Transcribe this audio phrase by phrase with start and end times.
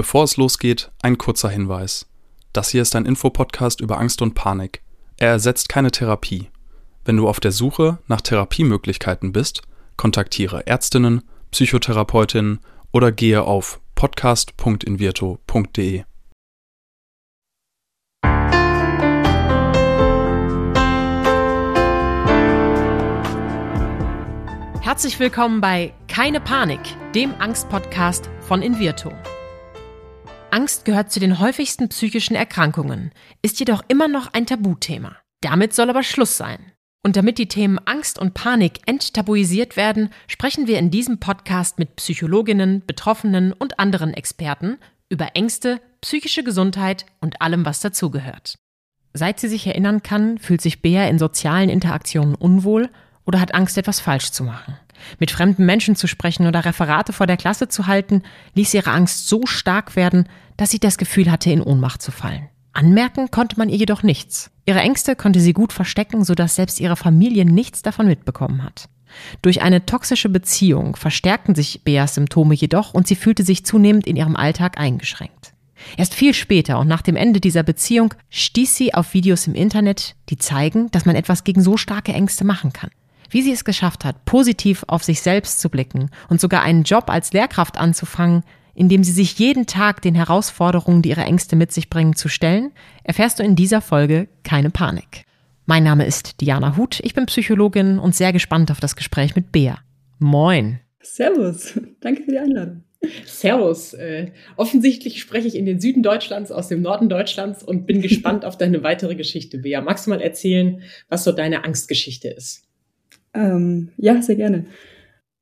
[0.00, 2.06] Bevor es losgeht, ein kurzer Hinweis.
[2.54, 4.80] Das hier ist ein Infopodcast über Angst und Panik.
[5.18, 6.48] Er ersetzt keine Therapie.
[7.04, 9.60] Wenn du auf der Suche nach Therapiemöglichkeiten bist,
[9.98, 12.60] kontaktiere Ärztinnen, Psychotherapeutinnen
[12.92, 16.04] oder gehe auf podcast.invirto.de.
[24.80, 26.80] Herzlich willkommen bei Keine Panik,
[27.14, 29.12] dem Angstpodcast von Invirto.
[30.52, 35.16] Angst gehört zu den häufigsten psychischen Erkrankungen, ist jedoch immer noch ein Tabuthema.
[35.40, 36.72] Damit soll aber Schluss sein.
[37.02, 41.96] Und damit die Themen Angst und Panik enttabuisiert werden, sprechen wir in diesem Podcast mit
[41.96, 48.58] Psychologinnen, Betroffenen und anderen Experten über Ängste, psychische Gesundheit und allem, was dazugehört.
[49.12, 52.90] Seit sie sich erinnern kann, fühlt sich Bea in sozialen Interaktionen unwohl
[53.24, 54.76] oder hat Angst, etwas falsch zu machen.
[55.18, 58.22] Mit fremden Menschen zu sprechen oder Referate vor der Klasse zu halten,
[58.54, 62.48] ließ ihre Angst so stark werden, dass sie das Gefühl hatte, in Ohnmacht zu fallen.
[62.72, 64.50] Anmerken konnte man ihr jedoch nichts.
[64.64, 68.88] Ihre Ängste konnte sie gut verstecken, sodass selbst ihre Familie nichts davon mitbekommen hat.
[69.42, 74.14] Durch eine toxische Beziehung verstärkten sich Beas Symptome jedoch und sie fühlte sich zunehmend in
[74.14, 75.52] ihrem Alltag eingeschränkt.
[75.96, 80.14] Erst viel später und nach dem Ende dieser Beziehung stieß sie auf Videos im Internet,
[80.28, 82.90] die zeigen, dass man etwas gegen so starke Ängste machen kann
[83.30, 87.08] wie sie es geschafft hat, positiv auf sich selbst zu blicken und sogar einen Job
[87.08, 88.42] als Lehrkraft anzufangen,
[88.74, 92.72] indem sie sich jeden Tag den Herausforderungen, die ihre Ängste mit sich bringen, zu stellen,
[93.04, 95.24] erfährst du in dieser Folge keine Panik.
[95.66, 99.52] Mein Name ist Diana Huth, ich bin Psychologin und sehr gespannt auf das Gespräch mit
[99.52, 99.78] Bea.
[100.18, 100.80] Moin.
[101.00, 102.84] Servus, danke für die Einladung.
[103.24, 103.94] Servus.
[103.94, 108.44] Äh, offensichtlich spreche ich in den Süden Deutschlands aus dem Norden Deutschlands und bin gespannt
[108.44, 109.80] auf deine weitere Geschichte, Bea.
[109.80, 112.69] Magst du mal erzählen, was so deine Angstgeschichte ist?
[113.34, 114.66] Ähm, ja, sehr gerne.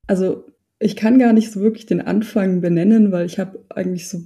[0.07, 0.45] Also
[0.79, 4.23] ich kann gar nicht so wirklich den Anfang benennen, weil ich habe eigentlich, so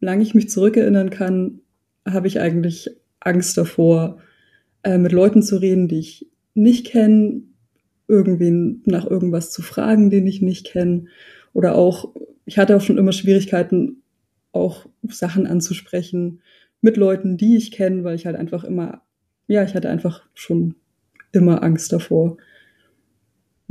[0.00, 1.60] lange ich mich zurückerinnern kann,
[2.06, 4.18] habe ich eigentlich Angst davor,
[4.82, 7.42] äh, mit Leuten zu reden, die ich nicht kenne,
[8.06, 11.06] irgendwen nach irgendwas zu fragen, den ich nicht kenne.
[11.52, 12.14] Oder auch,
[12.44, 14.02] ich hatte auch schon immer Schwierigkeiten,
[14.52, 16.40] auch Sachen anzusprechen
[16.80, 19.02] mit Leuten, die ich kenne, weil ich halt einfach immer,
[19.46, 20.74] ja, ich hatte einfach schon
[21.32, 22.36] immer Angst davor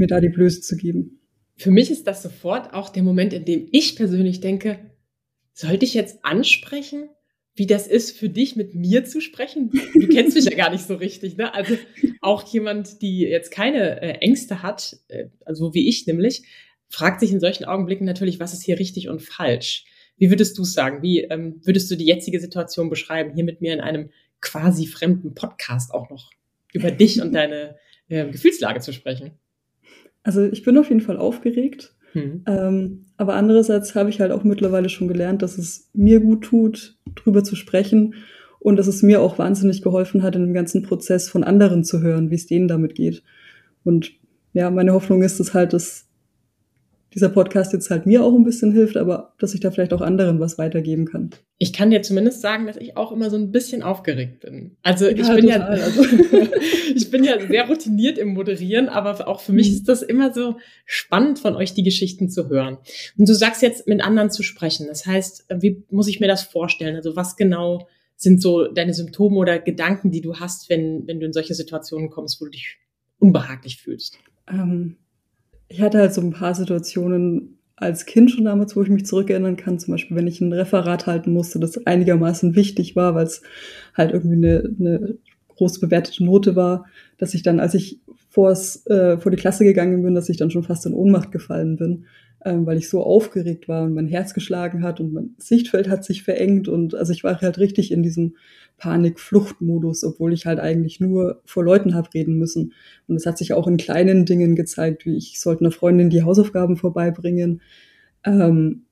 [0.03, 1.21] mir da die Blöße zu geben.
[1.55, 4.79] Für mich ist das sofort auch der Moment, in dem ich persönlich denke,
[5.53, 7.09] sollte ich jetzt ansprechen,
[7.55, 9.69] wie das ist für dich, mit mir zu sprechen?
[9.93, 11.53] Du kennst mich ja gar nicht so richtig, ne?
[11.53, 11.77] Also
[12.21, 16.43] auch jemand, die jetzt keine äh, Ängste hat, äh, also wie ich nämlich,
[16.89, 19.85] fragt sich in solchen Augenblicken natürlich, was ist hier richtig und falsch?
[20.17, 21.03] Wie würdest du es sagen?
[21.03, 24.09] Wie ähm, würdest du die jetzige Situation beschreiben, hier mit mir in einem
[24.41, 26.31] quasi fremden Podcast auch noch
[26.71, 27.77] über dich und deine
[28.09, 29.31] äh, Gefühlslage zu sprechen?
[30.23, 31.93] Also ich bin auf jeden Fall aufgeregt.
[32.13, 32.43] Mhm.
[32.47, 36.97] Ähm, aber andererseits habe ich halt auch mittlerweile schon gelernt, dass es mir gut tut,
[37.15, 38.15] drüber zu sprechen
[38.59, 42.01] und dass es mir auch wahnsinnig geholfen hat, in dem ganzen Prozess von anderen zu
[42.01, 43.23] hören, wie es denen damit geht.
[43.83, 44.13] Und
[44.53, 46.07] ja, meine Hoffnung ist es halt, dass
[47.13, 50.01] dieser Podcast jetzt halt mir auch ein bisschen hilft, aber dass ich da vielleicht auch
[50.01, 51.29] anderen was weitergeben kann.
[51.57, 54.77] Ich kann dir zumindest sagen, dass ich auch immer so ein bisschen aufgeregt bin.
[54.81, 56.03] Also ich ja, bin ja, also.
[56.95, 59.75] ich bin ja sehr routiniert im Moderieren, aber auch für mich mhm.
[59.75, 62.77] ist das immer so spannend, von euch die Geschichten zu hören.
[63.17, 64.87] Und du sagst jetzt, mit anderen zu sprechen.
[64.87, 66.95] Das heißt, wie muss ich mir das vorstellen?
[66.95, 71.25] Also was genau sind so deine Symptome oder Gedanken, die du hast, wenn, wenn du
[71.25, 72.77] in solche Situationen kommst, wo du dich
[73.19, 74.17] unbehaglich fühlst?
[74.47, 74.97] Ähm
[75.73, 79.57] ich hatte halt so ein paar Situationen als Kind schon damals, wo ich mich zurückerinnern
[79.57, 83.41] kann, zum Beispiel, wenn ich ein Referat halten musste, das einigermaßen wichtig war, weil es
[83.95, 85.17] halt irgendwie eine, eine
[85.47, 86.85] groß bewertete Note war,
[87.17, 87.99] dass ich dann, als ich
[88.33, 91.75] vors, äh, vor die Klasse gegangen bin, dass ich dann schon fast in Ohnmacht gefallen
[91.75, 92.05] bin,
[92.43, 96.03] ähm, weil ich so aufgeregt war und mein Herz geschlagen hat und mein Sichtfeld hat
[96.03, 98.35] sich verengt und also ich war halt richtig in diesem
[98.77, 102.73] Panik-Fluchtmodus, obwohl ich halt eigentlich nur vor Leuten habe reden müssen.
[103.07, 106.23] Und es hat sich auch in kleinen Dingen gezeigt, wie ich sollte einer Freundin die
[106.23, 107.61] Hausaufgaben vorbeibringen.
[108.25, 108.85] Ähm,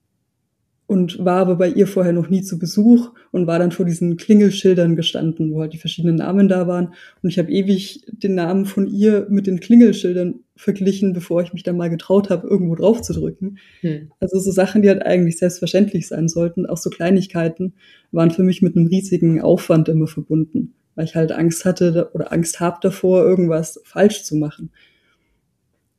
[0.91, 4.17] und war aber bei ihr vorher noch nie zu Besuch und war dann vor diesen
[4.17, 6.93] Klingelschildern gestanden, wo halt die verschiedenen Namen da waren.
[7.23, 11.64] Und ich habe ewig den Namen von ihr mit den Klingelschildern verglichen, bevor ich mich
[11.64, 13.58] dann mal getraut habe, irgendwo drauf zu drücken.
[13.79, 14.11] Hm.
[14.20, 17.72] Also so Sachen, die halt eigentlich selbstverständlich sein sollten, auch so Kleinigkeiten,
[18.11, 22.34] waren für mich mit einem riesigen Aufwand immer verbunden, weil ich halt Angst hatte oder
[22.34, 24.72] Angst habe davor, irgendwas falsch zu machen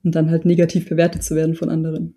[0.05, 2.15] und dann halt negativ bewertet zu werden von anderen.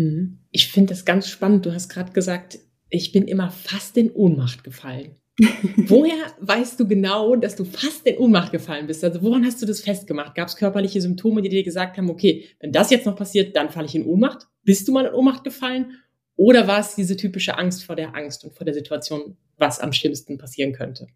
[0.00, 0.38] Mhm.
[0.50, 1.66] Ich finde das ganz spannend.
[1.66, 2.58] Du hast gerade gesagt,
[2.88, 5.16] ich bin immer fast in Ohnmacht gefallen.
[5.86, 9.02] Woher weißt du genau, dass du fast in Ohnmacht gefallen bist?
[9.04, 10.34] Also woran hast du das festgemacht?
[10.34, 13.70] Gab es körperliche Symptome, die dir gesagt haben, okay, wenn das jetzt noch passiert, dann
[13.70, 14.48] falle ich in Ohnmacht?
[14.64, 15.92] Bist du mal in Ohnmacht gefallen?
[16.36, 19.92] Oder war es diese typische Angst vor der Angst und vor der Situation, was am
[19.92, 21.06] schlimmsten passieren könnte?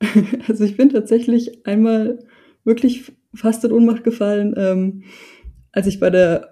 [0.48, 2.18] Also ich bin tatsächlich einmal
[2.64, 5.04] wirklich fast in Ohnmacht gefallen, ähm,
[5.70, 6.51] als ich bei der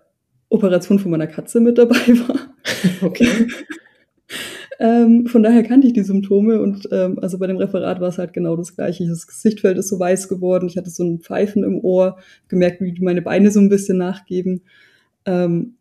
[0.50, 1.96] Operation von meiner Katze mit dabei
[2.28, 2.54] war.
[3.00, 3.28] Okay.
[4.78, 8.18] ähm, von daher kannte ich die Symptome und ähm, also bei dem Referat war es
[8.18, 9.06] halt genau das gleiche.
[9.06, 12.18] Das Gesichtfeld ist so weiß geworden, ich hatte so ein Pfeifen im Ohr,
[12.48, 14.62] gemerkt, wie meine Beine so ein bisschen nachgeben.
[15.24, 15.76] Ähm,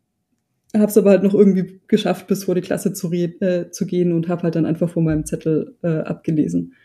[0.75, 4.13] habe es aber halt noch irgendwie geschafft, bis vor die Klasse zu, äh, zu gehen
[4.13, 6.75] und habe halt dann einfach von meinem Zettel äh, abgelesen.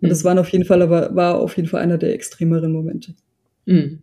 [0.00, 0.28] Und das mhm.
[0.28, 3.14] waren auf jeden Fall, aber war auf jeden Fall einer der extremeren Momente.
[3.66, 4.00] Mhm.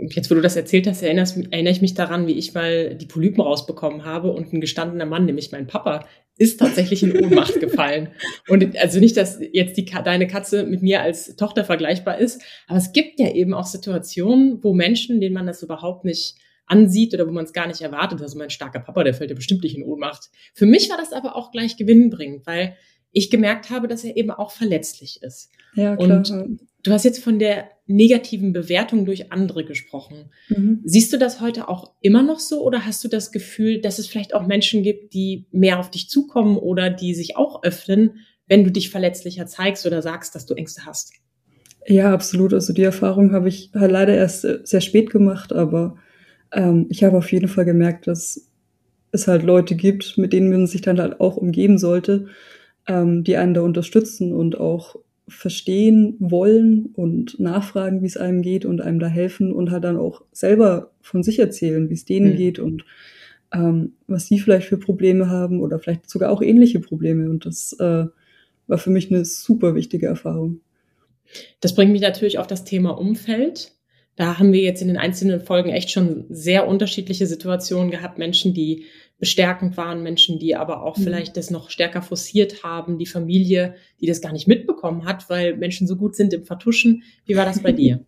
[0.00, 3.40] Jetzt, wo du das erzählt hast, erinnere ich mich daran, wie ich mal die Polypen
[3.40, 6.06] rausbekommen habe und ein gestandener Mann, nämlich mein Papa,
[6.36, 8.08] ist tatsächlich in Ohnmacht gefallen.
[8.48, 12.78] Und also nicht, dass jetzt die, deine Katze mit mir als Tochter vergleichbar ist, aber
[12.78, 16.36] es gibt ja eben auch Situationen, wo Menschen, denen man das überhaupt nicht
[16.66, 19.36] ansieht oder wo man es gar nicht erwartet, also mein starker Papa, der fällt ja
[19.36, 20.28] bestimmt nicht in Ohnmacht.
[20.54, 22.76] Für mich war das aber auch gleich gewinnbringend, weil
[23.10, 25.50] ich gemerkt habe, dass er eben auch verletzlich ist.
[25.74, 26.18] Ja, klar.
[26.18, 30.30] Und du hast jetzt von der negativen Bewertung durch andere gesprochen.
[30.48, 30.80] Mhm.
[30.84, 34.06] Siehst du das heute auch immer noch so oder hast du das Gefühl, dass es
[34.06, 38.62] vielleicht auch Menschen gibt, die mehr auf dich zukommen oder die sich auch öffnen, wenn
[38.62, 41.12] du dich verletzlicher zeigst oder sagst, dass du Ängste hast?
[41.86, 42.52] Ja, absolut.
[42.52, 45.96] Also die Erfahrung habe ich halt leider erst sehr spät gemacht, aber
[46.52, 48.50] ähm, ich habe auf jeden Fall gemerkt, dass
[49.12, 52.26] es halt Leute gibt, mit denen man sich dann halt auch umgeben sollte,
[52.86, 54.96] ähm, die einen da unterstützen und auch
[55.28, 59.96] verstehen wollen und nachfragen, wie es einem geht und einem da helfen und halt dann
[59.96, 62.36] auch selber von sich erzählen, wie es denen mhm.
[62.36, 62.84] geht und
[63.52, 67.30] ähm, was sie vielleicht für Probleme haben oder vielleicht sogar auch ähnliche Probleme.
[67.30, 68.06] Und das äh,
[68.66, 70.60] war für mich eine super wichtige Erfahrung.
[71.60, 73.72] Das bringt mich natürlich auf das Thema Umfeld.
[74.16, 78.18] Da haben wir jetzt in den einzelnen Folgen echt schon sehr unterschiedliche Situationen gehabt.
[78.18, 78.84] Menschen, die
[79.18, 81.02] bestärkend waren, Menschen, die aber auch mhm.
[81.02, 85.56] vielleicht das noch stärker forciert haben, die Familie, die das gar nicht mitbekommen hat, weil
[85.56, 87.02] Menschen so gut sind im Vertuschen.
[87.24, 88.04] Wie war das bei dir?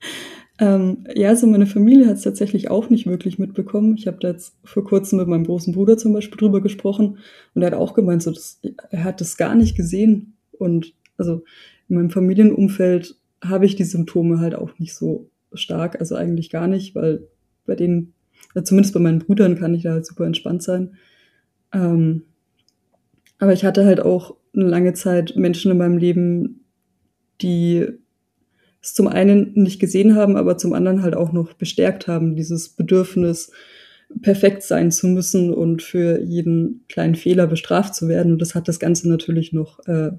[0.58, 3.96] ähm, ja, also meine Familie hat es tatsächlich auch nicht wirklich mitbekommen.
[3.98, 7.18] Ich habe da jetzt vor kurzem mit meinem großen Bruder zum Beispiel drüber gesprochen
[7.54, 10.36] und er hat auch gemeint, so, das, er hat das gar nicht gesehen.
[10.52, 11.44] Und also
[11.88, 16.68] in meinem Familienumfeld habe ich die Symptome halt auch nicht so stark, also eigentlich gar
[16.68, 17.28] nicht, weil
[17.66, 18.13] bei denen
[18.62, 20.94] zumindest bei meinen Brüdern kann ich da halt super entspannt sein.
[21.72, 22.22] Ähm,
[23.38, 26.64] aber ich hatte halt auch eine lange Zeit Menschen in meinem Leben,
[27.42, 27.88] die
[28.80, 32.68] es zum einen nicht gesehen haben, aber zum anderen halt auch noch bestärkt haben, dieses
[32.68, 33.50] Bedürfnis,
[34.22, 38.32] perfekt sein zu müssen und für jeden kleinen Fehler bestraft zu werden.
[38.32, 40.12] Und das hat das Ganze natürlich noch äh,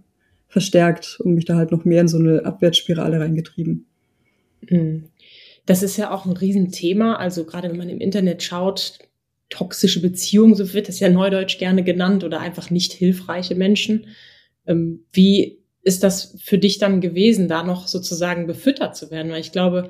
[0.48, 3.86] verstärkt und mich da halt noch mehr in so eine Abwärtsspirale reingetrieben.
[4.70, 5.06] Mhm.
[5.66, 7.16] Das ist ja auch ein Riesenthema.
[7.16, 9.00] Also gerade wenn man im Internet schaut,
[9.50, 14.08] toxische Beziehungen, so wird das ja neudeutsch gerne genannt, oder einfach nicht hilfreiche Menschen.
[14.66, 19.32] Ähm, wie ist das für dich dann gewesen, da noch sozusagen befüttert zu werden?
[19.32, 19.90] Weil ich glaube,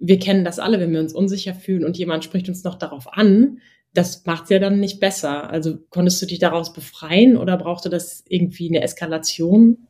[0.00, 3.12] wir kennen das alle, wenn wir uns unsicher fühlen und jemand spricht uns noch darauf
[3.12, 3.58] an,
[3.92, 5.50] das macht es ja dann nicht besser.
[5.50, 9.86] Also konntest du dich daraus befreien oder brauchte das irgendwie eine Eskalation?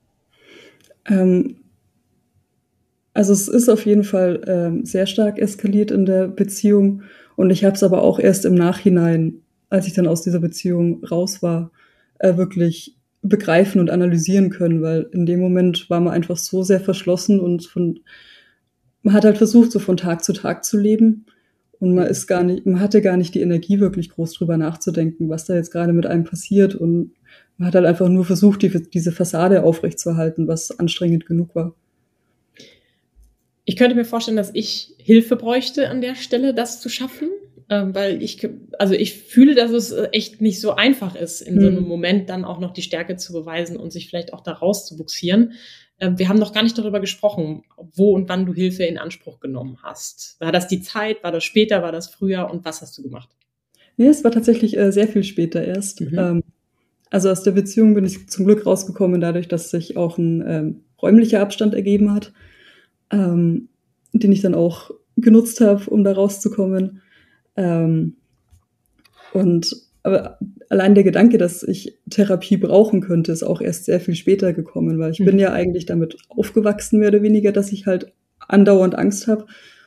[1.08, 1.63] Ähm,
[3.14, 7.02] also es ist auf jeden Fall ähm, sehr stark eskaliert in der Beziehung.
[7.36, 11.04] Und ich habe es aber auch erst im Nachhinein, als ich dann aus dieser Beziehung
[11.04, 11.70] raus war,
[12.18, 16.80] äh, wirklich begreifen und analysieren können, weil in dem Moment war man einfach so sehr
[16.80, 18.00] verschlossen und von
[19.02, 21.26] man hat halt versucht, so von Tag zu Tag zu leben.
[21.78, 25.28] Und man ist gar nicht, man hatte gar nicht die Energie, wirklich groß drüber nachzudenken,
[25.28, 26.74] was da jetzt gerade mit einem passiert.
[26.74, 27.12] Und
[27.58, 31.74] man hat halt einfach nur versucht, die, diese Fassade aufrechtzuerhalten, was anstrengend genug war.
[33.64, 37.30] Ich könnte mir vorstellen, dass ich Hilfe bräuchte an der Stelle, das zu schaffen,
[37.70, 38.46] ähm, weil ich,
[38.78, 41.88] also ich fühle, dass es äh, echt nicht so einfach ist, in so einem mhm.
[41.88, 45.52] Moment dann auch noch die Stärke zu beweisen und sich vielleicht auch da rauszubuxieren.
[45.98, 49.40] Ähm, wir haben noch gar nicht darüber gesprochen, wo und wann du Hilfe in Anspruch
[49.40, 50.36] genommen hast.
[50.40, 51.24] War das die Zeit?
[51.24, 51.82] War das später?
[51.82, 52.50] War das früher?
[52.50, 53.30] Und was hast du gemacht?
[53.96, 56.02] Nee, es war tatsächlich äh, sehr viel später erst.
[56.02, 56.18] Mhm.
[56.18, 56.44] Ähm,
[57.10, 60.80] also aus der Beziehung bin ich zum Glück rausgekommen, dadurch, dass sich auch ein ähm,
[61.00, 62.32] räumlicher Abstand ergeben hat
[63.14, 63.68] ähm,
[64.12, 67.00] den ich dann auch genutzt habe, um da rauszukommen.
[67.56, 68.16] Ähm,
[69.32, 74.14] und aber allein der Gedanke, dass ich Therapie brauchen könnte, ist auch erst sehr viel
[74.14, 75.24] später gekommen, weil ich mhm.
[75.26, 79.46] bin ja eigentlich damit aufgewachsen, mehr oder weniger, dass ich halt andauernd Angst habe.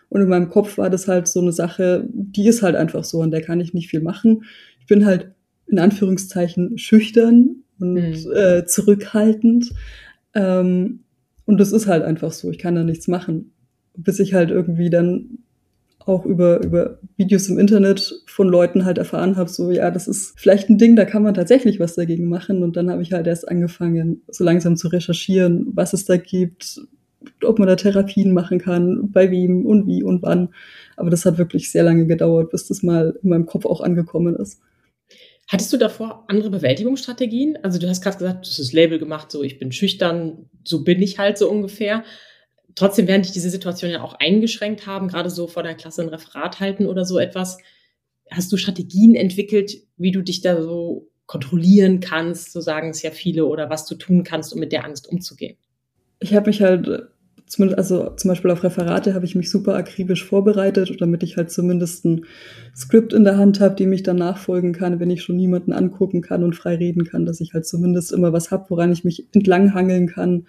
[0.10, 3.19] Und in meinem Kopf war das halt so eine Sache, die ist halt einfach so,
[3.19, 4.43] und der kann ich nicht viel machen.
[4.79, 5.31] Ich bin halt
[5.67, 8.31] in Anführungszeichen schüchtern und mhm.
[8.34, 9.74] äh, zurückhaltend.
[10.34, 11.01] Ähm,
[11.48, 12.51] und das ist halt einfach so.
[12.51, 13.54] Ich kann da nichts machen.
[13.96, 15.39] Bis ich halt irgendwie dann
[16.00, 20.39] auch über, über Videos im Internet von Leuten halt erfahren habe, so ja, das ist
[20.39, 22.63] vielleicht ein Ding, da kann man tatsächlich was dagegen machen.
[22.63, 26.82] Und dann habe ich halt erst angefangen, so langsam zu recherchieren, was es da gibt,
[27.44, 30.50] ob man da Therapien machen kann, bei wem und wie und wann.
[30.98, 34.36] Aber das hat wirklich sehr lange gedauert, bis das mal in meinem Kopf auch angekommen
[34.36, 34.62] ist.
[35.50, 37.58] Hattest du davor andere Bewältigungsstrategien?
[37.63, 40.83] Also du hast gerade gesagt, du hast das Label gemacht, so ich bin schüchtern, so
[40.83, 42.03] bin ich halt so ungefähr.
[42.75, 46.09] Trotzdem werden dich diese Situation ja auch eingeschränkt haben, gerade so vor der Klasse ein
[46.09, 47.57] Referat halten oder so etwas.
[48.29, 53.12] Hast du Strategien entwickelt, wie du dich da so kontrollieren kannst, so sagen es ja
[53.12, 55.57] viele, oder was du tun kannst, um mit der Angst umzugehen?
[56.19, 56.88] Ich habe mich halt
[57.48, 61.50] zumindest, also zum Beispiel auf Referate habe ich mich super akribisch vorbereitet, damit ich halt
[61.50, 62.25] zumindest ein
[62.75, 66.22] Skript in der Hand habe, dem ich dann nachfolgen kann, wenn ich schon niemanden angucken
[66.22, 69.27] kann und frei reden kann, dass ich halt zumindest immer was habe, woran ich mich
[69.34, 70.46] entlanghangeln kann.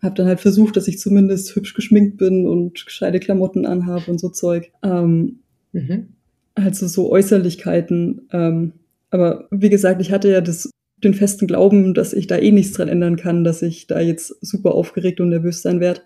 [0.00, 4.20] Habe dann halt versucht, dass ich zumindest hübsch geschminkt bin und gescheite Klamotten anhabe und
[4.20, 4.70] so Zeug.
[4.82, 5.40] Ähm,
[5.72, 6.08] mhm.
[6.54, 8.28] Also so Äußerlichkeiten.
[8.32, 8.72] Ähm,
[9.10, 10.70] aber wie gesagt, ich hatte ja das
[11.04, 14.34] den festen Glauben, dass ich da eh nichts dran ändern kann, dass ich da jetzt
[14.44, 16.00] super aufgeregt und nervös sein werde.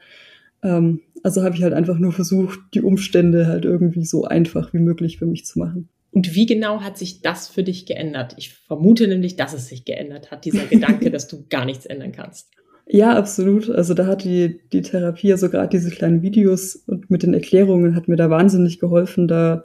[0.62, 4.78] Ähm, also habe ich halt einfach nur versucht, die Umstände halt irgendwie so einfach wie
[4.78, 5.88] möglich für mich zu machen.
[6.10, 8.34] Und wie genau hat sich das für dich geändert?
[8.36, 12.12] Ich vermute nämlich, dass es sich geändert hat, dieser Gedanke, dass du gar nichts ändern
[12.12, 12.50] kannst.
[12.86, 13.70] Ja, absolut.
[13.70, 17.94] Also da hat die, die Therapie, also gerade diese kleinen Videos und mit den Erklärungen
[17.94, 19.64] hat mir da wahnsinnig geholfen, da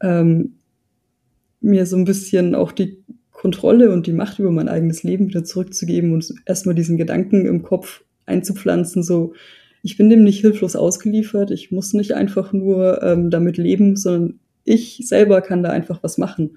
[0.00, 0.58] ähm,
[1.60, 3.02] mir so ein bisschen auch die
[3.42, 7.64] Kontrolle und die Macht über mein eigenes Leben wieder zurückzugeben und erstmal diesen Gedanken im
[7.64, 9.32] Kopf einzupflanzen, so,
[9.82, 14.38] ich bin dem nicht hilflos ausgeliefert, ich muss nicht einfach nur ähm, damit leben, sondern
[14.62, 16.56] ich selber kann da einfach was machen.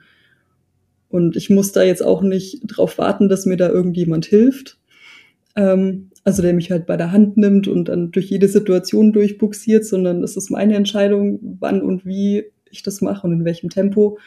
[1.10, 4.78] Und ich muss da jetzt auch nicht drauf warten, dass mir da irgendjemand hilft.
[5.56, 9.86] Ähm, also der mich halt bei der Hand nimmt und dann durch jede Situation durchbuxiert,
[9.86, 14.20] sondern es ist meine Entscheidung, wann und wie ich das mache und in welchem Tempo.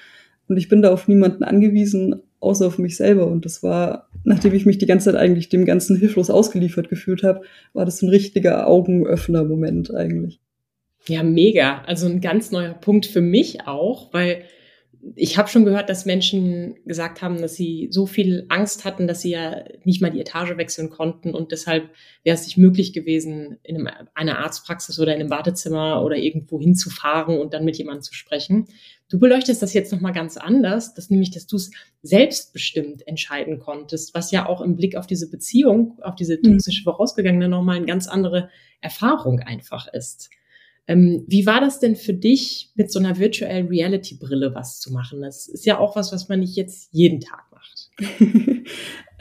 [0.48, 3.26] Und ich bin da auf niemanden angewiesen, außer auf mich selber.
[3.26, 7.22] Und das war, nachdem ich mich die ganze Zeit eigentlich dem Ganzen hilflos ausgeliefert gefühlt
[7.22, 7.42] habe,
[7.72, 10.40] war das ein richtiger Augenöffner-Moment eigentlich.
[11.06, 11.82] Ja, mega.
[11.86, 14.42] Also ein ganz neuer Punkt für mich auch, weil
[15.14, 19.20] ich habe schon gehört, dass Menschen gesagt haben, dass sie so viel Angst hatten, dass
[19.20, 21.90] sie ja nicht mal die Etage wechseln konnten und deshalb
[22.24, 26.60] wäre es nicht möglich gewesen, in einem, einer Arztpraxis oder in einem Wartezimmer oder irgendwo
[26.60, 28.66] hinzufahren und dann mit jemandem zu sprechen.
[29.08, 31.70] Du beleuchtest das jetzt nochmal ganz anders, dass nämlich, dass du es
[32.02, 36.52] selbstbestimmt entscheiden konntest, was ja auch im Blick auf diese Beziehung, auf diese mhm.
[36.54, 38.50] toxische vorausgegangene nochmal eine ganz andere
[38.80, 40.30] Erfahrung einfach ist.
[40.88, 44.90] Ähm, wie war das denn für dich, mit so einer Virtual Reality Brille was zu
[44.90, 45.20] machen?
[45.20, 47.90] Das ist ja auch was, was man nicht jetzt jeden Tag macht.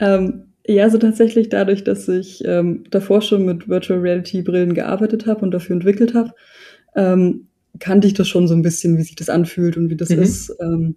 [0.00, 5.26] ähm, ja, also tatsächlich dadurch, dass ich ähm, davor schon mit Virtual Reality Brillen gearbeitet
[5.26, 6.32] habe und dafür entwickelt habe,
[6.96, 7.48] ähm,
[7.78, 10.22] kannte ich das schon so ein bisschen, wie sich das anfühlt und wie das mhm.
[10.22, 10.56] ist.
[10.60, 10.96] Ähm,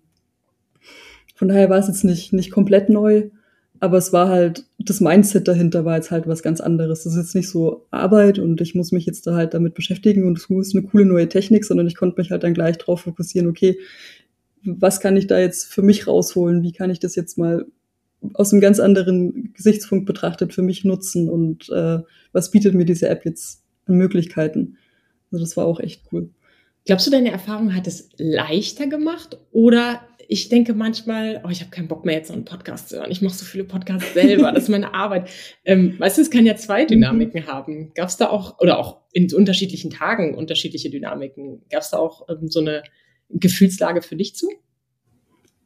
[1.36, 3.30] von daher war es jetzt nicht, nicht komplett neu.
[3.82, 7.04] Aber es war halt, das Mindset dahinter war jetzt halt was ganz anderes.
[7.04, 10.28] Das ist jetzt nicht so Arbeit und ich muss mich jetzt da halt damit beschäftigen
[10.28, 13.02] und es ist eine coole neue Technik, sondern ich konnte mich halt dann gleich drauf
[13.02, 13.80] fokussieren, okay,
[14.64, 16.62] was kann ich da jetzt für mich rausholen?
[16.62, 17.66] Wie kann ich das jetzt mal
[18.36, 22.00] aus einem ganz anderen Gesichtspunkt betrachtet für mich nutzen und äh,
[22.34, 24.78] was bietet mir diese App jetzt an Möglichkeiten?
[25.32, 26.30] Also das war auch echt cool.
[26.86, 30.02] Glaubst du, deine Erfahrung hat es leichter gemacht oder
[30.34, 33.12] ich denke manchmal, oh, ich habe keinen Bock mehr jetzt so einen Podcast zu hören.
[33.12, 35.30] Ich mache so viele Podcasts selber, das ist meine Arbeit.
[35.66, 36.88] Ähm, weißt du, es kann ja zwei mhm.
[36.88, 37.48] Dynamiken mhm.
[37.48, 37.92] haben.
[37.96, 41.64] Gab es da auch, oder auch in unterschiedlichen Tagen unterschiedliche Dynamiken?
[41.70, 42.82] Gab es da auch ähm, so eine
[43.28, 44.48] Gefühlslage für dich zu?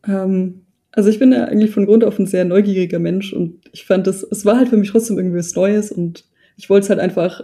[0.08, 3.86] Ähm, also ich bin ja eigentlich von Grund auf ein sehr neugieriger Mensch und ich
[3.86, 6.26] fand das, es war halt für mich trotzdem irgendwie was Neues und
[6.58, 7.44] ich wollte es halt einfach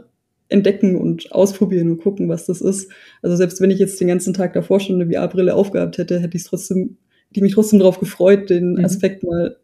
[0.50, 2.92] entdecken und ausprobieren und gucken, was das ist.
[3.22, 6.36] Also selbst wenn ich jetzt den ganzen Tag davor schon eine VR-Brille aufgehabt hätte, hätte
[6.36, 6.98] ich es trotzdem
[7.36, 8.86] die mich trotzdem darauf gefreut, den mhm.
[8.86, 9.58] Aspekt mal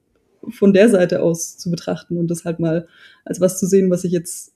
[0.49, 2.87] von der Seite aus zu betrachten und das halt mal
[3.25, 4.53] als was zu sehen, was ich jetzt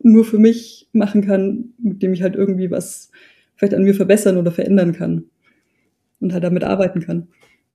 [0.00, 3.10] nur für mich machen kann, mit dem ich halt irgendwie was
[3.54, 5.24] vielleicht an mir verbessern oder verändern kann
[6.20, 7.28] und halt damit arbeiten kann.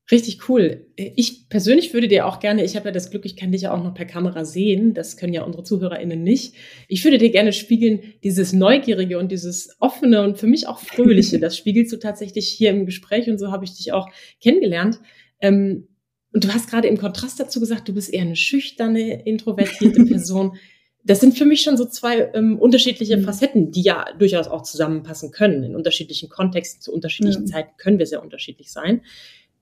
[0.09, 0.87] Richtig cool.
[0.95, 3.73] Ich persönlich würde dir auch gerne, ich habe ja das Glück, ich kann dich ja
[3.73, 6.55] auch noch per Kamera sehen, das können ja unsere ZuhörerInnen nicht.
[6.87, 11.39] Ich würde dir gerne spiegeln, dieses Neugierige und dieses Offene und für mich auch Fröhliche,
[11.41, 14.07] das spiegelst du tatsächlich hier im Gespräch und so habe ich dich auch
[14.39, 15.01] kennengelernt.
[15.41, 15.89] Ähm,
[16.31, 20.57] und du hast gerade im Kontrast dazu gesagt, du bist eher eine schüchterne, introvertierte Person.
[21.03, 23.23] Das sind für mich schon so zwei ähm, unterschiedliche mhm.
[23.23, 25.63] Facetten, die ja durchaus auch zusammenpassen können.
[25.63, 27.53] In unterschiedlichen Kontexten, zu unterschiedlichen ja.
[27.53, 29.01] Zeiten können wir sehr unterschiedlich sein.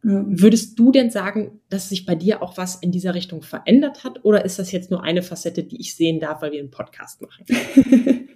[0.08, 4.24] Würdest du denn sagen, dass sich bei dir auch was in dieser Richtung verändert hat?
[4.24, 7.24] Oder ist das jetzt nur eine Facette, die ich sehen darf, weil wir einen Podcast
[7.24, 7.44] machen?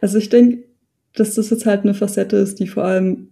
[0.00, 0.62] also ich denke,
[1.14, 3.30] dass das jetzt halt eine Facette ist, die vor allem,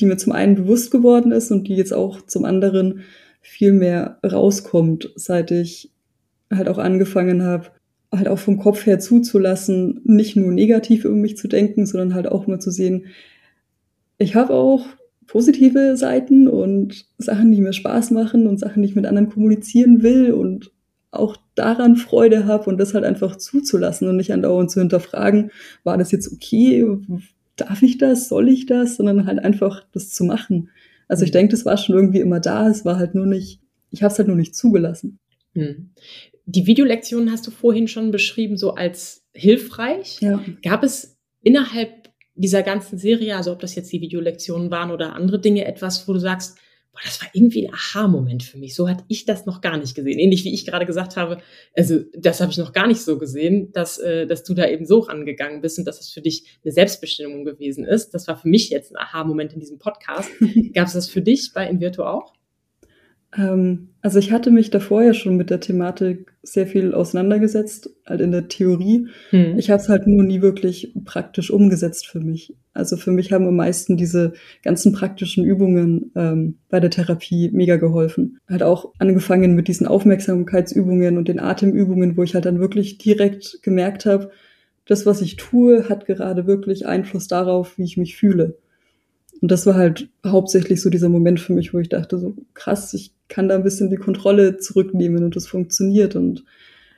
[0.00, 3.02] die mir zum einen bewusst geworden ist und die jetzt auch zum anderen
[3.42, 5.92] viel mehr rauskommt, seit ich
[6.52, 7.68] halt auch angefangen habe,
[8.10, 12.26] halt auch vom Kopf her zuzulassen, nicht nur negativ über mich zu denken, sondern halt
[12.26, 13.06] auch mal zu sehen,
[14.18, 14.84] ich habe auch
[15.28, 20.02] positive Seiten und Sachen, die mir Spaß machen und Sachen, die ich mit anderen kommunizieren
[20.02, 20.72] will und
[21.10, 25.50] auch daran Freude habe und das halt einfach zuzulassen und nicht andauernd zu hinterfragen,
[25.84, 26.84] war das jetzt okay,
[27.56, 30.70] darf ich das, soll ich das, sondern halt einfach das zu machen.
[31.08, 31.34] Also ich mhm.
[31.34, 34.18] denke, das war schon irgendwie immer da, es war halt nur nicht, ich habe es
[34.18, 35.18] halt nur nicht zugelassen.
[35.54, 35.90] Hm.
[36.46, 40.18] Die Videolektionen hast du vorhin schon beschrieben, so als hilfreich.
[40.20, 40.42] Ja.
[40.62, 42.07] Gab es innerhalb
[42.38, 46.12] dieser ganzen Serie, also ob das jetzt die Videolektionen waren oder andere Dinge, etwas, wo
[46.12, 46.58] du sagst,
[46.92, 48.74] boah, das war irgendwie ein Aha-Moment für mich.
[48.74, 50.18] So hatte ich das noch gar nicht gesehen.
[50.18, 51.38] Ähnlich wie ich gerade gesagt habe,
[51.76, 54.86] also das habe ich noch gar nicht so gesehen, dass, äh, dass du da eben
[54.86, 58.10] so rangegangen bist und dass das für dich eine Selbstbestimmung gewesen ist.
[58.10, 60.30] Das war für mich jetzt ein Aha-Moment in diesem Podcast.
[60.74, 62.37] Gab es das für dich bei Invirtu auch?
[63.36, 68.20] Ähm, also ich hatte mich davor ja schon mit der Thematik sehr viel auseinandergesetzt, halt
[68.20, 69.08] in der Theorie.
[69.30, 69.58] Hm.
[69.58, 72.54] Ich habe es halt nur nie wirklich praktisch umgesetzt für mich.
[72.72, 74.32] Also für mich haben am meisten diese
[74.62, 78.38] ganzen praktischen Übungen ähm, bei der Therapie mega geholfen.
[78.48, 83.58] Halt auch angefangen mit diesen Aufmerksamkeitsübungen und den Atemübungen, wo ich halt dann wirklich direkt
[83.62, 84.30] gemerkt habe,
[84.86, 88.56] das, was ich tue, hat gerade wirklich Einfluss darauf, wie ich mich fühle.
[89.42, 92.94] Und das war halt hauptsächlich so dieser Moment für mich, wo ich dachte, so krass,
[92.94, 96.16] ich kann da ein bisschen die Kontrolle zurücknehmen und das funktioniert.
[96.16, 96.44] Und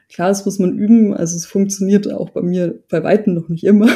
[0.09, 1.15] klar, das muss man üben.
[1.15, 3.89] Also es funktioniert auch bei mir bei Weitem noch nicht immer.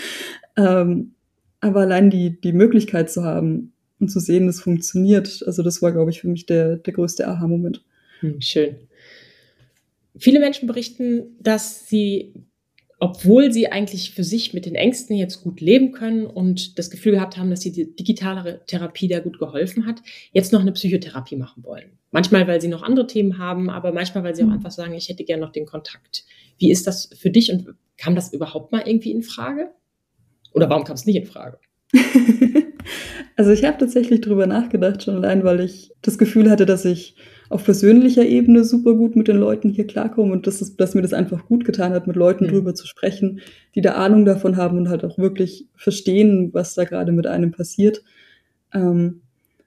[0.56, 1.12] ähm,
[1.60, 5.92] aber allein die, die Möglichkeit zu haben und zu sehen, es funktioniert, also das war,
[5.92, 7.84] glaube ich, für mich der, der größte Aha-Moment.
[8.20, 8.76] Hm, schön.
[10.18, 12.34] Viele Menschen berichten, dass sie
[13.00, 17.12] obwohl sie eigentlich für sich mit den Ängsten jetzt gut leben können und das Gefühl
[17.12, 20.02] gehabt haben, dass die digitale Therapie da gut geholfen hat,
[20.32, 21.98] jetzt noch eine Psychotherapie machen wollen.
[22.10, 24.54] Manchmal, weil sie noch andere Themen haben, aber manchmal, weil sie auch mhm.
[24.54, 26.24] einfach sagen, ich hätte gerne noch den Kontakt.
[26.58, 29.70] Wie ist das für dich und kam das überhaupt mal irgendwie in Frage?
[30.52, 31.58] Oder warum kam es nicht in Frage?
[33.36, 37.16] also ich habe tatsächlich drüber nachgedacht, schon allein, weil ich das Gefühl hatte, dass ich
[37.48, 41.02] auf persönlicher Ebene super gut mit den Leuten hier klarkomme und dass, es, dass mir
[41.02, 42.50] das einfach gut getan hat, mit Leuten mhm.
[42.50, 43.40] drüber zu sprechen,
[43.74, 47.50] die da Ahnung davon haben und halt auch wirklich verstehen, was da gerade mit einem
[47.50, 48.02] passiert.
[48.72, 49.22] Ähm,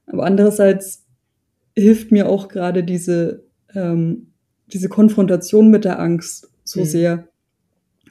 [0.08, 1.06] aber andererseits
[1.76, 4.28] hilft mir auch gerade diese, ähm,
[4.68, 6.86] diese Konfrontation mit der Angst so mhm.
[6.86, 7.28] sehr.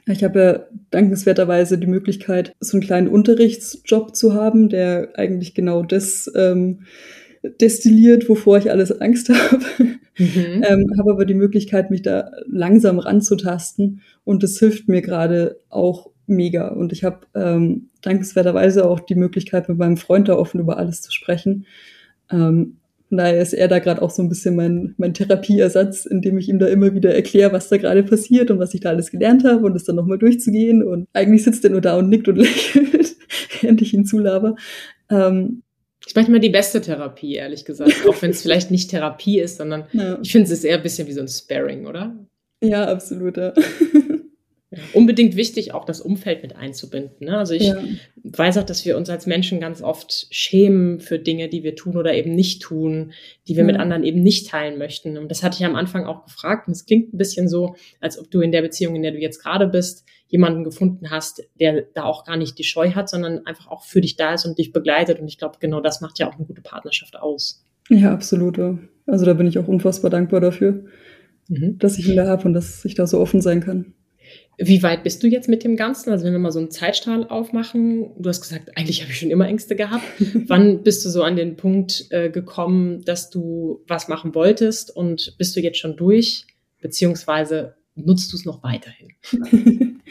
[0.05, 5.83] Ich habe ja dankenswerterweise die Möglichkeit, so einen kleinen Unterrichtsjob zu haben, der eigentlich genau
[5.83, 6.81] das ähm,
[7.61, 9.63] destilliert, wovor ich alles Angst habe.
[10.17, 10.63] Mhm.
[10.63, 16.11] ähm, habe aber die Möglichkeit, mich da langsam ranzutasten und das hilft mir gerade auch
[16.27, 16.69] mega.
[16.69, 21.01] Und ich habe ähm, dankenswerterweise auch die Möglichkeit, mit meinem Freund da offen über alles
[21.01, 21.65] zu sprechen.
[22.31, 22.77] Ähm,
[23.13, 26.49] von daher ist er da gerade auch so ein bisschen mein, mein Therapieersatz, indem ich
[26.49, 29.43] ihm da immer wieder erkläre, was da gerade passiert und was ich da alles gelernt
[29.43, 30.81] habe und es dann nochmal durchzugehen.
[30.81, 33.15] Und eigentlich sitzt er nur da und nickt und lächelt,
[33.61, 34.55] während ich ihn zulaber.
[35.11, 35.61] Ähm,
[36.03, 37.93] ist manchmal die beste Therapie, ehrlich gesagt.
[38.09, 40.17] Auch wenn es vielleicht nicht Therapie ist, sondern ja.
[40.23, 42.15] ich finde es ist eher ein bisschen wie so ein Sparring, oder?
[42.63, 43.37] Ja, absolut.
[43.37, 43.53] Ja.
[44.75, 47.27] Ja, unbedingt wichtig, auch das Umfeld mit einzubinden.
[47.27, 47.37] Ne?
[47.37, 47.77] Also ich ja.
[48.23, 51.97] weiß auch, dass wir uns als Menschen ganz oft schämen für Dinge, die wir tun
[51.97, 53.13] oder eben nicht tun,
[53.47, 53.67] die wir ja.
[53.67, 55.17] mit anderen eben nicht teilen möchten.
[55.17, 56.67] Und das hatte ich am Anfang auch gefragt.
[56.67, 59.19] Und es klingt ein bisschen so, als ob du in der Beziehung, in der du
[59.19, 63.45] jetzt gerade bist, jemanden gefunden hast, der da auch gar nicht die Scheu hat, sondern
[63.45, 65.19] einfach auch für dich da ist und dich begleitet.
[65.19, 67.63] Und ich glaube, genau das macht ja auch eine gute Partnerschaft aus.
[67.89, 68.57] Ja, absolut.
[69.05, 70.85] Also da bin ich auch unfassbar dankbar dafür,
[71.49, 71.77] mhm.
[71.77, 73.93] dass ich ihn da habe und dass ich da so offen sein kann.
[74.57, 76.11] Wie weit bist du jetzt mit dem Ganzen?
[76.11, 79.31] Also wenn wir mal so einen Zeitstrahl aufmachen, du hast gesagt, eigentlich habe ich schon
[79.31, 80.03] immer Ängste gehabt.
[80.47, 85.35] Wann bist du so an den Punkt äh, gekommen, dass du was machen wolltest und
[85.37, 86.45] bist du jetzt schon durch,
[86.81, 89.09] beziehungsweise nutzt du es noch weiterhin?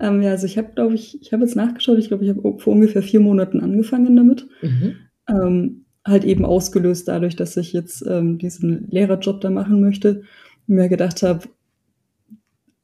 [0.00, 2.58] ähm, ja, also ich habe, glaube ich, ich habe jetzt nachgeschaut, ich glaube, ich habe
[2.58, 4.46] vor ungefähr vier Monaten angefangen damit.
[4.62, 4.96] Mhm.
[5.28, 10.22] Ähm, halt eben ausgelöst dadurch, dass ich jetzt ähm, diesen Lehrerjob da machen möchte
[10.66, 11.46] und mir gedacht habe,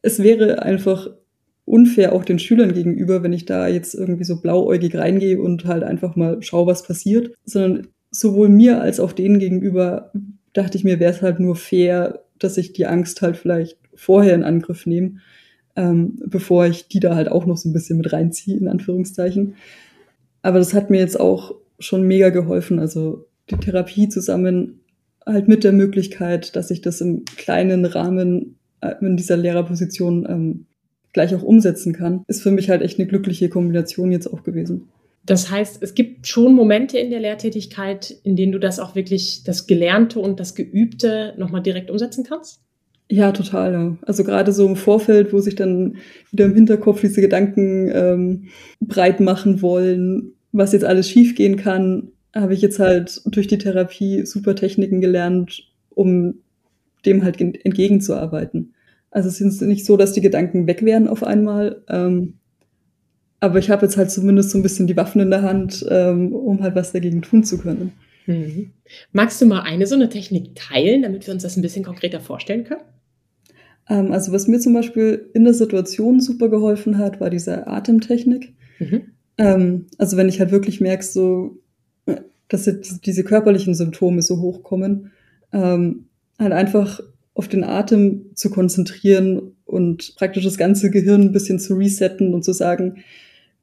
[0.02, 1.08] es wäre einfach
[1.64, 5.82] unfair auch den Schülern gegenüber, wenn ich da jetzt irgendwie so blauäugig reingehe und halt
[5.82, 10.12] einfach mal schaue, was passiert, sondern sowohl mir als auch denen gegenüber
[10.52, 14.34] dachte ich mir, wäre es halt nur fair, dass ich die Angst halt vielleicht vorher
[14.34, 15.16] in Angriff nehme,
[15.74, 19.56] ähm, bevor ich die da halt auch noch so ein bisschen mit reinziehe, in Anführungszeichen.
[20.42, 22.78] Aber das hat mir jetzt auch schon mega geholfen.
[22.78, 24.80] Also die Therapie zusammen
[25.26, 28.56] halt mit der Möglichkeit, dass ich das im kleinen Rahmen
[29.00, 30.66] in dieser Lehrerposition ähm,
[31.12, 34.88] gleich auch umsetzen kann, ist für mich halt echt eine glückliche Kombination jetzt auch gewesen.
[35.24, 39.42] Das heißt, es gibt schon Momente in der Lehrtätigkeit, in denen du das auch wirklich,
[39.42, 42.60] das Gelernte und das Geübte nochmal direkt umsetzen kannst?
[43.10, 43.72] Ja, total.
[43.72, 43.96] Ja.
[44.02, 45.96] Also gerade so im Vorfeld, wo sich dann
[46.30, 48.48] wieder im Hinterkopf diese Gedanken ähm,
[48.80, 54.26] breit machen wollen, was jetzt alles schiefgehen kann, habe ich jetzt halt durch die Therapie
[54.26, 56.40] super Techniken gelernt, um
[57.06, 58.74] dem halt entgegenzuarbeiten.
[59.10, 62.34] Also es ist nicht so, dass die Gedanken weg wären auf einmal, ähm,
[63.40, 66.32] aber ich habe jetzt halt zumindest so ein bisschen die Waffen in der Hand, ähm,
[66.32, 67.92] um halt was dagegen tun zu können.
[68.26, 68.72] Mhm.
[69.12, 72.20] Magst du mal eine so eine Technik teilen, damit wir uns das ein bisschen konkreter
[72.20, 72.82] vorstellen können?
[73.88, 78.54] Ähm, also was mir zum Beispiel in der Situation super geholfen hat, war diese Atemtechnik.
[78.78, 79.02] Mhm.
[79.38, 81.58] Ähm, also wenn ich halt wirklich merke, so,
[82.48, 82.70] dass
[83.04, 85.12] diese körperlichen Symptome so hochkommen,
[85.52, 86.06] ähm,
[86.38, 87.00] halt einfach
[87.34, 92.44] auf den Atem zu konzentrieren und praktisch das ganze Gehirn ein bisschen zu resetten und
[92.44, 92.96] zu sagen,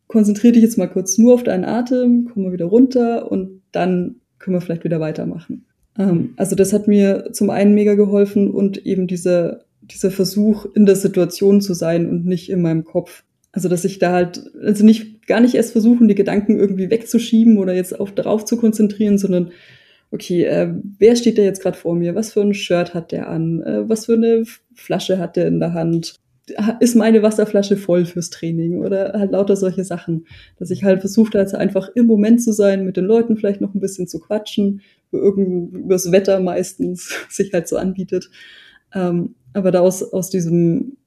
[0.08, 4.18] konzentriere dich jetzt mal kurz nur auf deinen Atem, komm mal wieder runter und dann
[4.38, 5.66] können wir vielleicht wieder weitermachen.
[5.98, 10.86] Ähm, also das hat mir zum einen mega geholfen und eben dieser, dieser Versuch, in
[10.86, 13.24] der Situation zu sein und nicht in meinem Kopf.
[13.52, 17.58] Also dass ich da halt, also nicht gar nicht erst versuchen, die Gedanken irgendwie wegzuschieben
[17.58, 19.52] oder jetzt auf darauf zu konzentrieren, sondern
[20.14, 22.14] okay, äh, wer steht da jetzt gerade vor mir?
[22.14, 23.62] Was für ein Shirt hat der an?
[23.64, 24.44] Äh, was für eine
[24.76, 26.20] Flasche hat der in der Hand?
[26.82, 30.28] Ist meine Wasserflasche voll fürs Training oder halt lauter solche Sachen,
[30.60, 33.74] dass ich halt versucht also einfach im Moment zu sein, mit den Leuten vielleicht noch
[33.74, 38.30] ein bisschen zu quatschen, über übers Wetter meistens sich halt so anbietet.
[38.94, 40.98] Ähm, aber da aus, aus diesem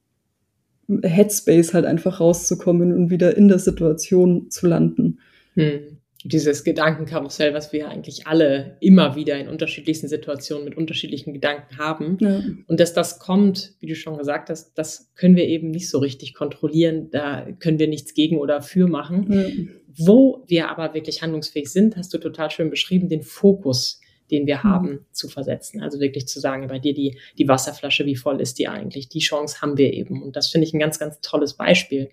[1.03, 5.19] Headspace halt einfach rauszukommen und wieder in der Situation zu landen.
[5.53, 5.97] Hm.
[6.23, 12.17] Dieses Gedankenkarussell, was wir eigentlich alle immer wieder in unterschiedlichsten Situationen mit unterschiedlichen Gedanken haben.
[12.19, 12.41] Ja.
[12.67, 15.99] Und dass das kommt, wie du schon gesagt hast, das können wir eben nicht so
[15.99, 17.09] richtig kontrollieren.
[17.11, 19.31] Da können wir nichts gegen oder für machen.
[19.31, 19.73] Ja.
[19.99, 24.01] Wo wir aber wirklich handlungsfähig sind, hast du total schön beschrieben, den Fokus
[24.31, 24.63] den wir mhm.
[24.63, 25.81] haben, zu versetzen.
[25.81, 29.09] Also wirklich zu sagen, bei dir die, die Wasserflasche, wie voll ist die eigentlich?
[29.09, 30.21] Die Chance haben wir eben.
[30.21, 32.09] Und das finde ich ein ganz, ganz tolles Beispiel.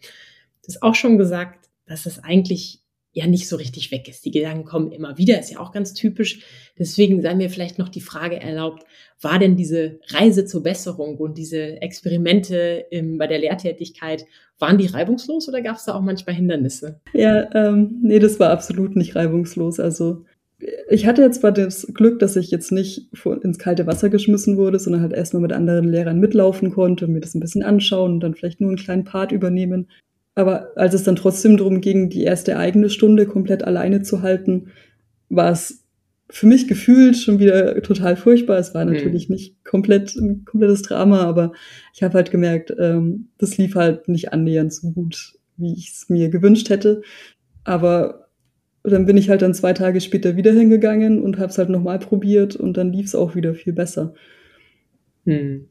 [0.62, 2.80] Du hast auch schon gesagt, dass es eigentlich
[3.14, 4.24] ja nicht so richtig weg ist.
[4.24, 6.40] Die Gedanken kommen immer wieder, ist ja auch ganz typisch.
[6.78, 8.84] Deswegen sei mir vielleicht noch die Frage erlaubt,
[9.20, 14.26] war denn diese Reise zur Besserung und diese Experimente im, bei der Lehrtätigkeit,
[14.58, 17.00] waren die reibungslos oder gab es da auch manchmal Hindernisse?
[17.12, 19.80] Ja, ähm, nee, das war absolut nicht reibungslos.
[19.80, 20.24] Also
[20.88, 23.08] ich hatte jetzt zwar das Glück, dass ich jetzt nicht
[23.42, 27.34] ins kalte Wasser geschmissen wurde, sondern halt erstmal mit anderen Lehrern mitlaufen konnte, mir das
[27.34, 29.88] ein bisschen anschauen und dann vielleicht nur einen kleinen Part übernehmen.
[30.34, 34.72] Aber als es dann trotzdem darum ging, die erste eigene Stunde komplett alleine zu halten,
[35.28, 35.84] war es
[36.30, 38.58] für mich gefühlt schon wieder total furchtbar.
[38.58, 38.92] Es war mhm.
[38.92, 39.34] natürlich mhm.
[39.34, 41.52] nicht komplett ein komplettes Drama, aber
[41.94, 46.08] ich habe halt gemerkt, ähm, das lief halt nicht annähernd so gut, wie ich es
[46.08, 47.02] mir gewünscht hätte.
[47.62, 48.28] Aber
[48.82, 51.98] dann bin ich halt dann zwei Tage später wieder hingegangen und habe es halt nochmal
[51.98, 54.14] probiert und dann lief es auch wieder viel besser.
[55.24, 55.68] Hm.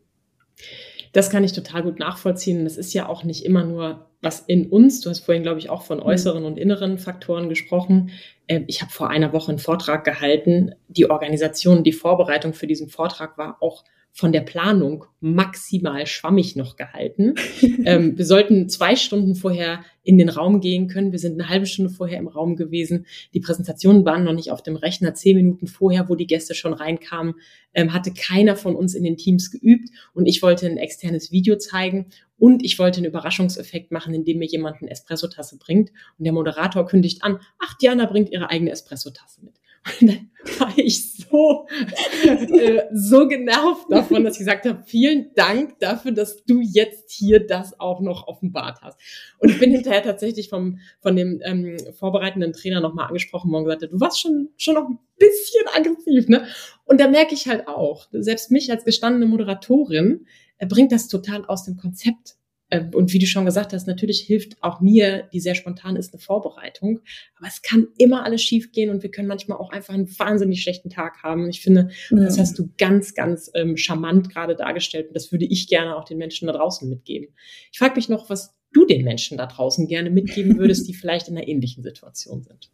[1.14, 2.66] Das kann ich total gut nachvollziehen.
[2.66, 5.00] Das ist ja auch nicht immer nur was in uns.
[5.00, 6.06] Du hast vorhin, glaube ich, auch von hm.
[6.06, 8.12] äußeren und inneren Faktoren gesprochen.
[8.48, 10.74] Ähm, ich habe vor einer Woche einen Vortrag gehalten.
[10.88, 13.84] Die Organisation, die Vorbereitung für diesen Vortrag war auch
[14.16, 17.34] von der Planung maximal schwammig noch gehalten.
[17.86, 21.12] ähm, wir sollten zwei Stunden vorher in den Raum gehen können.
[21.12, 23.08] Wir sind eine halbe Stunde vorher im Raum gewesen.
[23.34, 25.16] Die Präsentationen waren noch nicht auf dem Rechner.
[25.16, 27.34] Zehn Minuten vorher, wo die Gäste schon reinkamen,
[27.74, 29.90] ähm, hatte keiner von uns in den Teams geübt.
[30.14, 34.48] Und ich wollte ein externes Video zeigen und ich wollte einen Überraschungseffekt machen, indem mir
[34.48, 35.90] jemand eine Espressotasse bringt.
[36.20, 39.56] Und der Moderator kündigt an, ach, Diana bringt ihre eigene Espressotasse mit.
[40.02, 41.68] Und dann war ich so,
[42.24, 47.46] äh, so genervt davon, dass ich gesagt habe, vielen Dank dafür, dass du jetzt hier
[47.46, 49.00] das auch noch offenbart hast.
[49.40, 53.74] Und ich bin hinterher tatsächlich vom, von dem ähm, vorbereitenden Trainer nochmal angesprochen worden und
[53.74, 56.46] gesagt, du warst schon, schon noch ein bisschen aggressiv, ne?
[56.86, 61.46] Und da merke ich halt auch, selbst mich als gestandene Moderatorin, äh, bringt das total
[61.46, 62.36] aus dem Konzept
[62.80, 66.22] und wie du schon gesagt hast, natürlich hilft auch mir, die sehr spontan ist, eine
[66.22, 67.02] Vorbereitung.
[67.38, 70.62] Aber es kann immer alles schief gehen und wir können manchmal auch einfach einen wahnsinnig
[70.62, 71.50] schlechten Tag haben.
[71.50, 72.18] Ich finde, ja.
[72.18, 76.06] das hast du ganz, ganz ähm, charmant gerade dargestellt und das würde ich gerne auch
[76.06, 77.30] den Menschen da draußen mitgeben.
[77.72, 81.28] Ich frage mich noch, was du den Menschen da draußen gerne mitgeben würdest, die vielleicht
[81.28, 82.72] in einer ähnlichen Situation sind.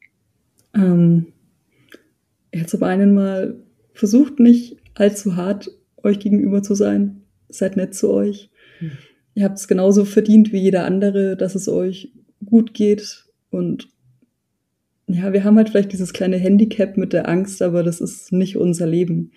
[0.75, 1.33] Ähm,
[2.53, 3.59] ja, zum einen mal
[3.93, 5.71] versucht nicht allzu hart
[6.03, 7.23] euch gegenüber zu sein.
[7.49, 8.49] Seid nett zu euch.
[8.77, 8.91] Hm
[9.35, 12.11] ihr habt es genauso verdient wie jeder andere, dass es euch
[12.45, 13.25] gut geht.
[13.51, 13.89] Und
[15.07, 18.57] ja, wir haben halt vielleicht dieses kleine Handicap mit der Angst, aber das ist nicht
[18.57, 19.31] unser Leben.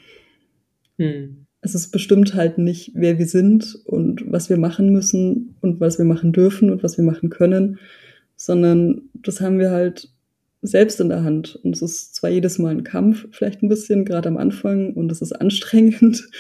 [0.99, 1.47] Hm.
[1.63, 5.97] es ist bestimmt halt nicht, wer wir sind und was wir machen müssen und was
[5.97, 7.79] wir machen dürfen und was wir machen können,
[8.37, 10.13] sondern das haben wir halt
[10.61, 11.59] selbst in der Hand.
[11.63, 15.11] Und es ist zwar jedes Mal ein Kampf, vielleicht ein bisschen, gerade am Anfang, und
[15.11, 16.29] es ist anstrengend.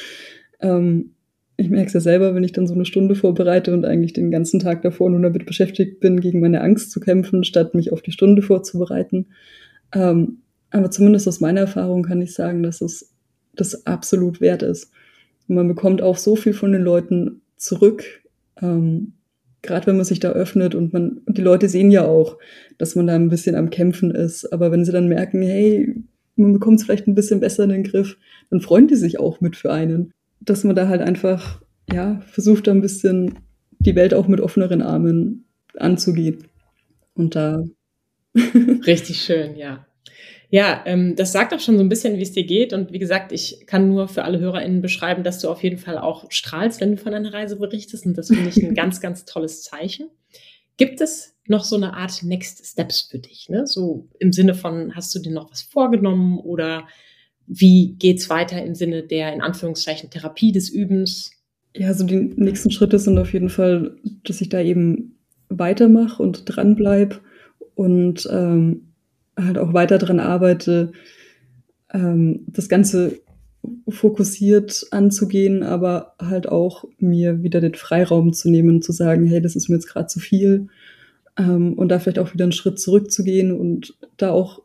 [0.64, 1.16] Ähm,
[1.56, 4.30] ich merke es ja selber, wenn ich dann so eine Stunde vorbereite und eigentlich den
[4.30, 8.02] ganzen Tag davor nur damit beschäftigt bin, gegen meine Angst zu kämpfen, statt mich auf
[8.02, 9.26] die Stunde vorzubereiten.
[9.94, 10.38] Ähm,
[10.70, 13.12] aber zumindest aus meiner Erfahrung kann ich sagen, dass es
[13.54, 14.90] das absolut wert ist.
[15.48, 18.04] Und man bekommt auch so viel von den Leuten zurück,
[18.60, 19.12] ähm,
[19.60, 22.38] gerade wenn man sich da öffnet und man, und die Leute sehen ja auch,
[22.78, 24.52] dass man da ein bisschen am Kämpfen ist.
[24.52, 25.94] Aber wenn sie dann merken, hey,
[26.36, 28.16] man bekommt es vielleicht ein bisschen besser in den Griff,
[28.50, 30.12] dann freuen die sich auch mit für einen.
[30.44, 33.38] Dass man da halt einfach, ja, versucht da ein bisschen
[33.78, 36.48] die Welt auch mit offeneren Armen anzugehen.
[37.14, 37.62] Und da.
[38.34, 39.86] Richtig schön, ja.
[40.50, 42.74] Ja, ähm, das sagt auch schon so ein bisschen, wie es dir geht.
[42.74, 45.96] Und wie gesagt, ich kann nur für alle HörerInnen beschreiben, dass du auf jeden Fall
[45.96, 48.04] auch strahlst, wenn du von deiner Reise berichtest.
[48.04, 50.10] Und das finde ich ein ganz, ganz tolles Zeichen.
[50.76, 53.48] Gibt es noch so eine Art Next Steps für dich?
[53.48, 53.66] Ne?
[53.66, 56.86] So im Sinne von, hast du dir noch was vorgenommen oder
[57.46, 61.30] wie geht's weiter im Sinne der in Anführungszeichen Therapie des Übens?
[61.74, 65.16] Ja, also die nächsten Schritte sind auf jeden Fall, dass ich da eben
[65.48, 67.20] weitermache und dranbleibe
[67.74, 68.92] und ähm,
[69.36, 70.92] halt auch weiter dran arbeite,
[71.92, 73.20] ähm, das Ganze
[73.88, 79.56] fokussiert anzugehen, aber halt auch mir wieder den Freiraum zu nehmen, zu sagen, hey, das
[79.56, 80.68] ist mir jetzt gerade zu viel
[81.38, 84.62] ähm, und da vielleicht auch wieder einen Schritt zurückzugehen und da auch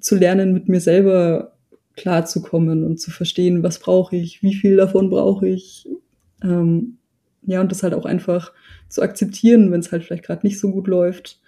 [0.00, 1.52] zu lernen, mit mir selber
[1.96, 5.88] klarzukommen und zu verstehen, was brauche ich, wie viel davon brauche ich.
[6.42, 6.98] Ähm,
[7.42, 8.52] ja, und das halt auch einfach
[8.88, 11.40] zu akzeptieren, wenn es halt vielleicht gerade nicht so gut läuft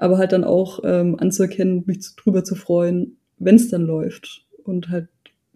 [0.00, 4.46] aber halt dann auch ähm, anzuerkennen, mich zu, drüber zu freuen, wenn es dann läuft
[4.64, 5.08] und halt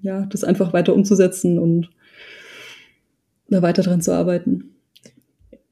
[0.03, 1.89] ja das einfach weiter umzusetzen und
[3.49, 4.75] da weiter dran zu arbeiten.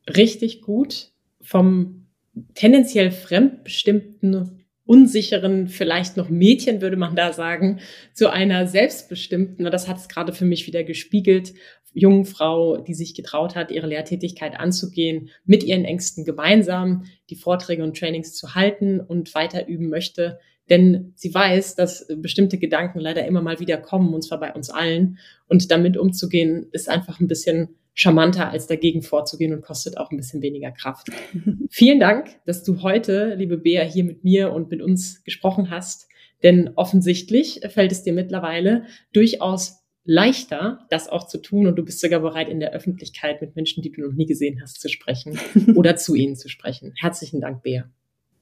[0.08, 1.10] Richtig gut
[1.42, 2.06] vom
[2.54, 4.61] tendenziell fremdbestimmten
[4.92, 7.80] unsicheren, vielleicht noch Mädchen, würde man da sagen,
[8.12, 11.54] zu einer selbstbestimmten, das hat es gerade für mich wieder gespiegelt,
[11.94, 17.82] jungen Frau, die sich getraut hat, ihre Lehrtätigkeit anzugehen, mit ihren Ängsten gemeinsam die Vorträge
[17.82, 20.38] und Trainings zu halten und weiter üben möchte.
[20.68, 24.68] Denn sie weiß, dass bestimmte Gedanken leider immer mal wieder kommen, und zwar bei uns
[24.68, 25.16] allen.
[25.48, 30.16] Und damit umzugehen, ist einfach ein bisschen charmanter, als dagegen vorzugehen und kostet auch ein
[30.16, 31.08] bisschen weniger Kraft.
[31.70, 36.08] Vielen Dank, dass du heute, liebe Bea, hier mit mir und mit uns gesprochen hast.
[36.42, 42.00] Denn offensichtlich fällt es dir mittlerweile durchaus leichter, das auch zu tun und du bist
[42.00, 45.38] sogar bereit, in der Öffentlichkeit mit Menschen, die du noch nie gesehen hast, zu sprechen
[45.76, 46.92] oder zu ihnen zu sprechen.
[46.96, 47.84] Herzlichen Dank, Bea.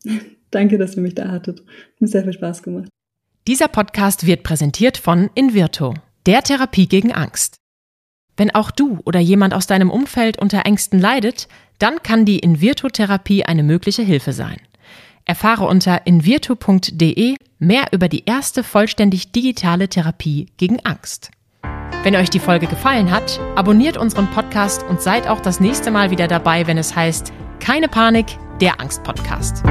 [0.50, 1.60] Danke, dass ihr mich da hattet.
[1.60, 2.88] Hat mir sehr viel Spaß gemacht.
[3.46, 5.94] Dieser Podcast wird präsentiert von Invirto,
[6.26, 7.59] der Therapie gegen Angst.
[8.40, 11.46] Wenn auch du oder jemand aus deinem Umfeld unter Ängsten leidet,
[11.78, 14.56] dann kann die Invirto-Therapie eine mögliche Hilfe sein.
[15.26, 21.30] Erfahre unter invirto.de mehr über die erste vollständig digitale Therapie gegen Angst.
[22.02, 26.10] Wenn euch die Folge gefallen hat, abonniert unseren Podcast und seid auch das nächste Mal
[26.10, 29.62] wieder dabei, wenn es heißt Keine Panik, der Angst-Podcast.